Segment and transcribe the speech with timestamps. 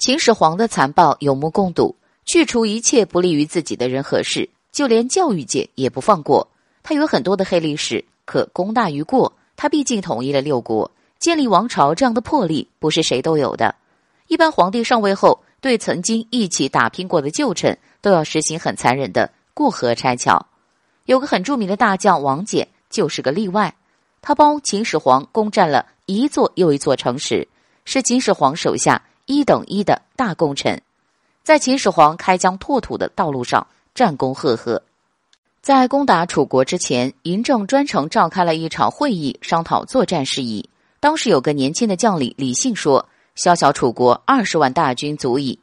[0.00, 1.94] 秦始皇的残暴有目共睹，
[2.24, 6.48] 去除一切不利于自己的人和事，就连教育界也不放过。
[6.82, 9.30] 他有很多的黑历史，可功大于过。
[9.56, 13.74] 他毕竟统一了六国，建立王朝这样的魄力不是谁都有的。
[14.28, 20.46] 一般皇帝上位后，对曾经一起打拼过的旧臣都要实行很残忍的过河拆桥。
[21.04, 23.76] 有个很著名的大将王翦就是个例外，
[24.22, 27.46] 他帮秦始皇攻占了一座又一座城池，
[27.84, 29.02] 是秦始皇手下。
[29.30, 30.82] 一等一的大功臣，
[31.44, 34.82] 在秦始皇开疆拓土的道路上战功赫赫。
[35.62, 40.68] 在攻打楚国之前，嬴政专程召开了一场会议，商讨作战事宜。
[40.98, 43.06] 当时有个年轻的将领李信说
[43.36, 45.56] ：“小小楚国二十万大军足矣。”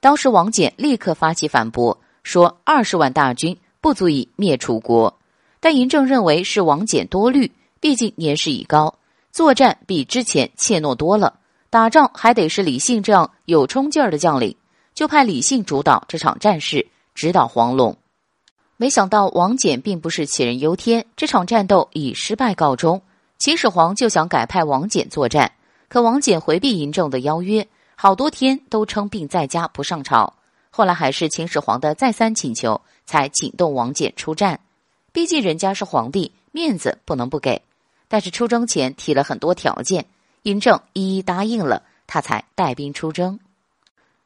[0.00, 5.14] 当时王翦立刻发起反驳，说：“二十万大军不足以灭楚国。”
[5.60, 8.94] 但嬴政认为是王翦多虑，毕竟年事已高，
[9.30, 11.34] 作战比之前怯懦多了。
[11.70, 14.56] 打仗还得是李信这样有冲劲儿的将领，
[14.92, 17.96] 就派李信主导这场战事，指导黄龙。
[18.76, 23.00] 没想到王翦并不是杞人忧天，这场战斗以失败告终。
[23.38, 25.52] 秦始皇就想改派王翦作战，
[25.88, 30.34] 可王翦回避嬴政的邀约，好多天都称病在家不上朝。
[30.70, 34.58] 后来还是秦始皇的再三请求，才请动王翦出战。
[35.12, 37.62] 毕竟人家是皇帝，面子不能不给。
[38.08, 40.06] 但是出征前提了很多条件。
[40.42, 43.38] 嬴政一一答应了，他才带兵出征。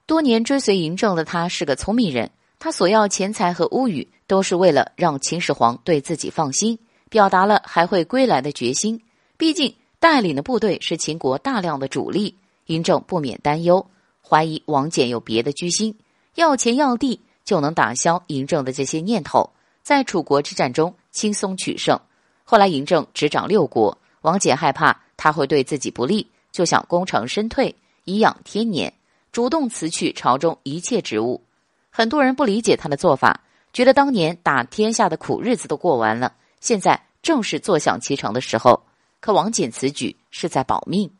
[0.06, 9.02] 多年追随嬴政的他是个聪明人，他索要钱财和屋宇，都是为了让秦始皇对自己放心，表达了还会归来的决心。
[9.36, 13.84] 毕竟带领的部队是秦国大量的主力，嬴政不免担忧，
[14.22, 15.98] 怀疑王翦有别的居心，
[16.36, 19.50] 要钱要地就能打消嬴政的这些念头，
[19.82, 21.98] 在楚国之战中轻松取胜。
[22.44, 25.00] 后来嬴政执掌六国，王翦害怕。
[25.24, 28.92] 他会对自己不利，就想功成身退，颐养天年，
[29.32, 31.40] 主动辞去朝中一切职务。
[31.88, 33.40] 很多人不理解他的做法，
[33.72, 38.82] 觉得当年打天下的苦日子都过完了，现在正是坐享其成的时候。
[39.20, 41.10] 可王翦此举是在保命。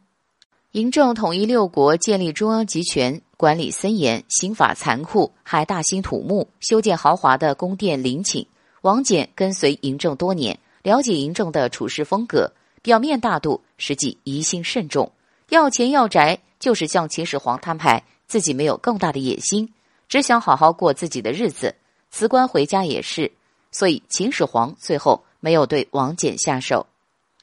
[0.72, 8.46] 嬴政统一六国，建立中央集权，管理森严，刑法残酷，还大兴土木，修建豪华的宫殿陵寝。
[8.82, 12.52] 王翦跟随嬴政多年，了解嬴政的处事风格。
[12.84, 15.10] 表面大度，实际疑心甚重，
[15.48, 19.72] 要钱要宅，就是向秦始皇摊牌，自己没有更大的野心，
[20.06, 21.74] 只想好好过自己的日子，
[22.10, 23.32] 辞官回家也是。
[23.72, 26.86] 所以秦始皇最后没有对王翦下手。